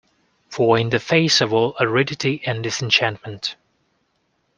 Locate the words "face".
0.99-1.41